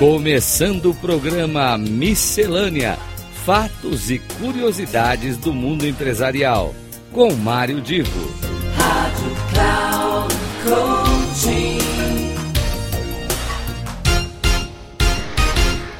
[0.00, 2.96] Começando o programa Miscelânea:
[3.44, 6.74] Fatos e Curiosidades do Mundo Empresarial,
[7.12, 8.34] com Mário Divo.
[8.78, 11.80] Rádio Cloud Coaching.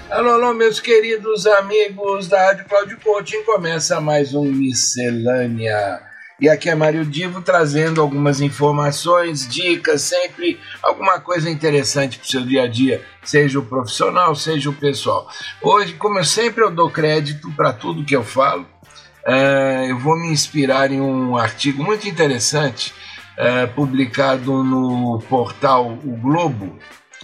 [0.09, 3.45] Alô, alô, meus queridos amigos da Rádio Cloud Coaching.
[3.45, 6.10] Começa mais um Miscelânea.
[6.41, 12.31] E aqui é Mário Divo trazendo algumas informações, dicas, sempre alguma coisa interessante para o
[12.31, 15.29] seu dia a dia, seja o profissional, seja o pessoal.
[15.61, 20.18] Hoje, como eu sempre eu dou crédito para tudo que eu falo, uh, eu vou
[20.18, 22.95] me inspirar em um artigo muito interessante
[23.36, 26.79] uh, publicado no portal O Globo,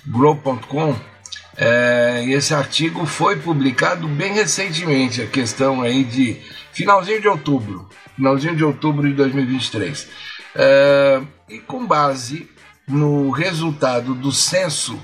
[0.06, 0.90] globo.com.
[0.90, 6.38] Uh, e esse artigo foi publicado bem recentemente, a questão aí de
[6.70, 10.08] finalzinho de outubro, finalzinho de outubro de 2023.
[10.54, 12.48] Uh, e com base
[12.88, 14.98] no resultado do censo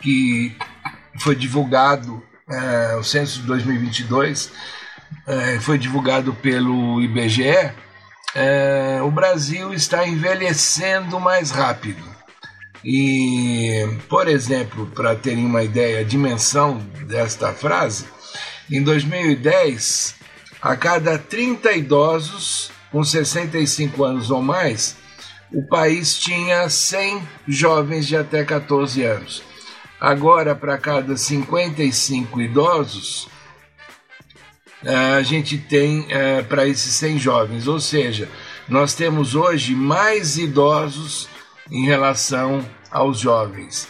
[0.00, 0.56] que
[1.20, 7.72] foi divulgado, uh, o censo de 2022, uh, foi divulgado pelo IBGE,
[9.06, 12.02] o Brasil está envelhecendo mais rápido.
[12.84, 18.06] E, por exemplo, para terem uma ideia, a dimensão desta frase,
[18.68, 20.16] em 2010
[20.64, 24.96] a cada 30 idosos com 65 anos ou mais,
[25.52, 29.42] o país tinha 100 jovens de até 14 anos.
[30.00, 33.28] Agora, para cada 55 idosos,
[34.82, 36.08] a gente tem
[36.48, 38.26] para esses 100 jovens, ou seja,
[38.66, 41.28] nós temos hoje mais idosos
[41.70, 43.86] em relação aos jovens.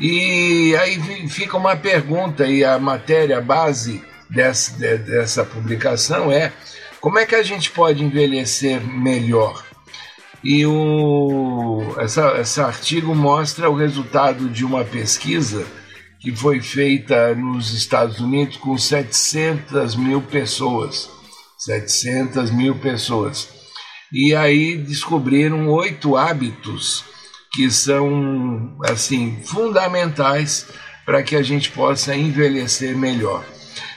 [0.00, 6.52] E aí fica uma pergunta e a matéria base dessa, dessa publicação é
[7.00, 9.64] como é que a gente pode envelhecer melhor.
[10.42, 15.66] E o, essa, esse artigo mostra o resultado de uma pesquisa
[16.20, 21.08] que foi feita nos Estados Unidos com 700 mil pessoas.
[21.58, 23.48] 700 mil pessoas.
[24.12, 27.04] E aí descobriram oito hábitos
[27.52, 30.66] que são assim fundamentais
[31.04, 33.44] para que a gente possa envelhecer melhor.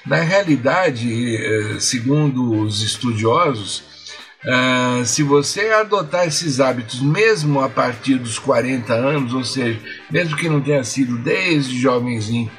[0.09, 3.83] Na realidade, eh, segundo os estudiosos,
[4.43, 10.35] uh, se você adotar esses hábitos mesmo a partir dos 40 anos, ou seja, mesmo
[10.35, 12.49] que não tenha sido desde jovenzinho,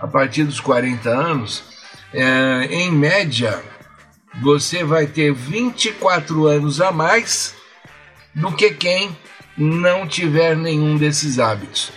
[0.00, 1.58] a partir dos 40 anos,
[2.14, 3.62] uh, em média,
[4.40, 7.54] você vai ter 24 anos a mais
[8.34, 9.14] do que quem
[9.54, 11.92] não tiver nenhum desses hábitos.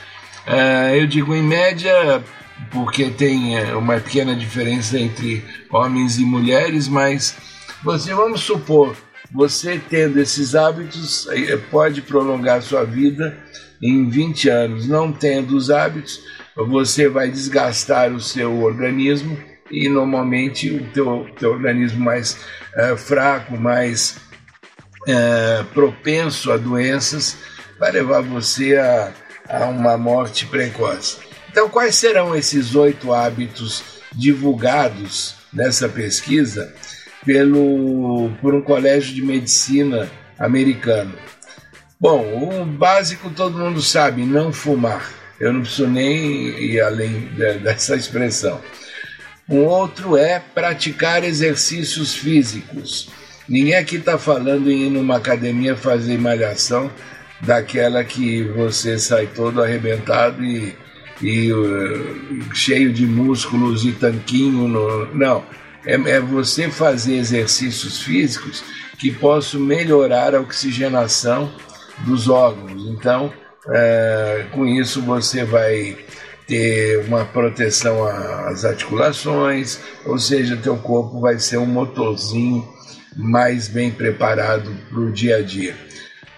[0.96, 2.24] Eu digo em média
[2.72, 7.36] porque tem uma pequena diferença entre homens e mulheres, mas
[7.84, 8.96] você vamos supor,
[9.32, 11.28] você tendo esses hábitos
[11.72, 13.38] pode prolongar sua vida
[13.82, 16.22] em 20 anos, não tendo os hábitos,
[16.56, 19.38] você vai desgastar o seu organismo
[19.72, 22.38] e normalmente o teu, teu organismo mais
[22.76, 24.18] uh, fraco, mais
[25.08, 27.38] uh, propenso a doenças,
[27.80, 29.14] vai levar você a,
[29.48, 31.29] a uma morte precoce.
[31.52, 33.84] Então, quais serão esses oito hábitos
[34.14, 36.74] divulgados nessa pesquisa
[37.26, 41.14] pelo, por um colégio de medicina americano?
[42.00, 45.12] Bom, o básico todo mundo sabe, não fumar.
[45.40, 47.30] Eu não preciso nem ir além
[47.64, 48.62] dessa expressão.
[49.50, 53.10] Um outro é praticar exercícios físicos.
[53.48, 56.92] Ninguém aqui está falando em ir numa academia fazer malhação
[57.42, 60.76] daquela que você sai todo arrebentado e
[61.22, 64.68] e uh, cheio de músculos e tanquinho.
[64.68, 65.14] No...
[65.14, 65.44] Não,
[65.86, 68.64] é, é você fazer exercícios físicos
[68.98, 71.52] que possam melhorar a oxigenação
[72.00, 72.86] dos órgãos.
[72.88, 73.34] Então,
[73.68, 75.98] é, com isso você vai
[76.48, 82.68] ter uma proteção às articulações, ou seja, teu corpo vai ser um motorzinho
[83.16, 85.76] mais bem preparado para o dia a dia.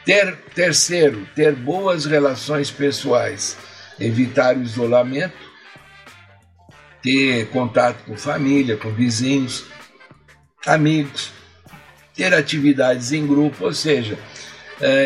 [0.06, 3.56] Ter, terceiro, ter boas relações pessoais
[4.02, 5.38] evitar o isolamento,
[7.02, 9.66] ter contato com família, com vizinhos,
[10.66, 11.32] amigos,
[12.16, 14.18] ter atividades em grupo, ou seja,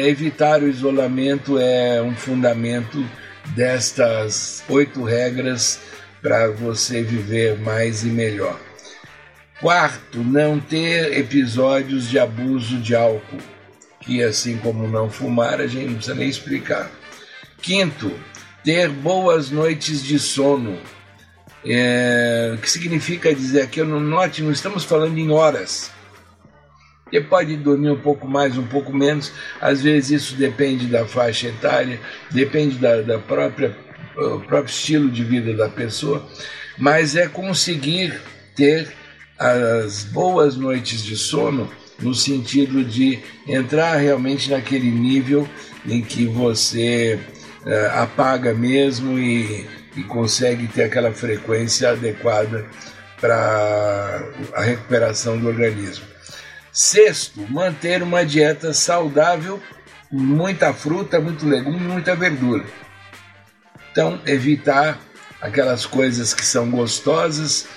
[0.06, 3.06] evitar o isolamento é um fundamento
[3.56, 5.80] destas oito regras
[6.22, 8.60] para você viver mais e melhor.
[9.62, 13.38] Quarto, não ter episódios de abuso de álcool,
[14.02, 16.92] que assim como não fumar, a gente não precisa nem explicar.
[17.62, 18.12] Quinto,
[18.66, 20.78] ter boas noites de sono.
[21.68, 25.90] É, que significa dizer que eu não note, não estamos falando em horas.
[27.10, 29.32] Você pode dormir um pouco mais, um pouco menos,
[29.62, 32.00] às vezes isso depende da faixa etária,
[32.32, 33.76] depende da, da própria
[34.18, 36.26] o próprio estilo de vida da pessoa,
[36.78, 38.20] mas é conseguir
[38.56, 38.94] ter
[39.38, 41.70] as boas noites de sono
[42.00, 45.48] no sentido de entrar realmente naquele nível
[45.86, 47.20] em que você
[47.66, 52.66] uh, apaga mesmo e, e consegue ter aquela frequência adequada
[53.20, 54.24] para
[54.54, 56.06] a recuperação do organismo.
[56.72, 59.62] Sexto, manter uma dieta saudável,
[60.12, 62.66] muita fruta, muito legume, muita verdura.
[63.92, 65.00] Então, evitar
[65.42, 67.68] aquelas coisas que são gostosas,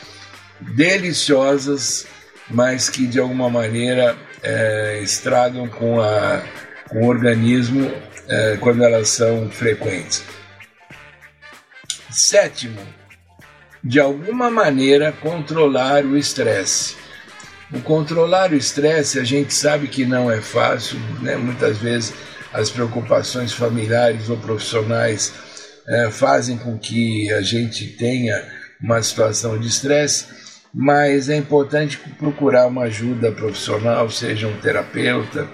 [0.60, 2.06] deliciosas,
[2.50, 6.42] mas que de alguma maneira é, estragam com, a,
[6.88, 7.90] com o organismo
[8.28, 10.22] é, quando elas são frequentes.
[12.10, 12.80] Sétimo,
[13.82, 16.96] de alguma maneira controlar o estresse.
[17.72, 21.36] O controlar o estresse, a gente sabe que não é fácil, né?
[21.36, 22.14] muitas vezes
[22.52, 25.32] as preocupações familiares ou profissionais
[25.86, 28.42] é, fazem com que a gente tenha
[28.80, 30.26] uma situação de estresse,
[30.72, 35.48] mas é importante procurar uma ajuda profissional, seja um terapeuta,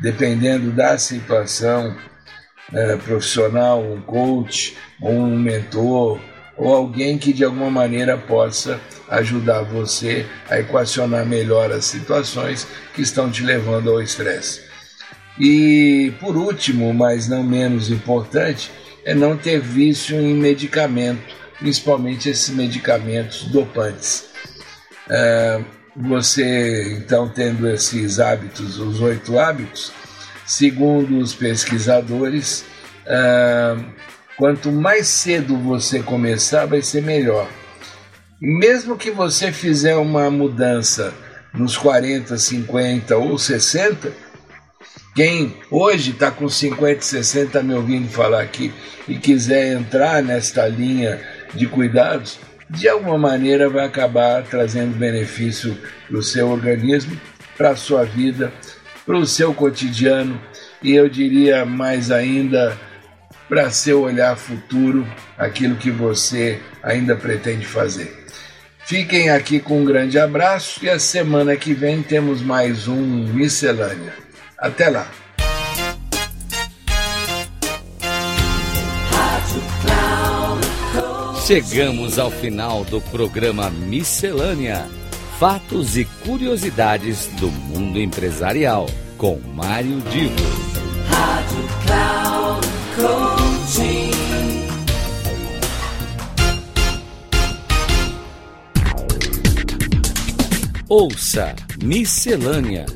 [0.00, 1.96] dependendo da situação
[2.72, 6.20] é, profissional, um coach, um mentor,
[6.56, 13.02] ou alguém que de alguma maneira possa ajudar você a equacionar melhor as situações que
[13.02, 14.62] estão te levando ao estresse.
[15.38, 18.70] E por último, mas não menos importante,
[19.04, 21.22] é não ter vício em medicamento,
[21.58, 24.26] principalmente esses medicamentos dopantes.
[25.10, 25.60] É,
[25.96, 29.92] você então tendo esses hábitos, os oito hábitos,
[30.46, 32.64] segundo os pesquisadores,
[33.06, 33.76] é,
[34.36, 37.48] quanto mais cedo você começar, vai ser melhor.
[38.40, 41.14] Mesmo que você fizer uma mudança
[41.52, 44.12] nos 40, 50 ou 60,
[45.14, 48.72] quem hoje está com 50, 60 me ouvindo falar aqui
[49.06, 51.20] e quiser entrar nesta linha
[51.54, 57.18] de cuidados, de alguma maneira vai acabar trazendo benefício para o seu organismo,
[57.56, 58.52] para a sua vida,
[59.04, 60.40] para o seu cotidiano
[60.82, 62.78] e eu diria mais ainda
[63.48, 65.06] para seu olhar futuro,
[65.36, 68.24] aquilo que você ainda pretende fazer.
[68.86, 74.14] Fiquem aqui com um grande abraço e a semana que vem temos mais um Miscelânea.
[74.58, 75.10] Até lá!
[81.46, 84.86] Chegamos ao final do programa Miscelânea:
[85.38, 88.86] Fatos e curiosidades do mundo empresarial,
[89.18, 90.34] com Mário Divo.
[91.08, 94.10] Rádio Cloud Coaching.
[100.88, 102.86] Ouça Miscelânea: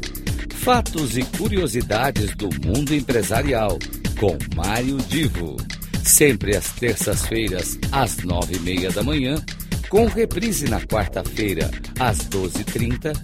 [0.54, 3.80] Fatos e curiosidades do mundo empresarial,
[4.20, 5.56] com Mário Divo.
[6.04, 9.44] Sempre às terças-feiras, às nove e meia da manhã,
[9.88, 13.14] com reprise na quarta-feira, às doze e trinta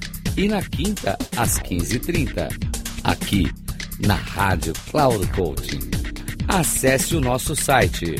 [0.49, 2.49] na quinta, às quinze e trinta.
[3.05, 3.46] Aqui,
[4.00, 5.90] na Rádio Cloud Coaching.
[6.49, 8.16] Acesse o nosso site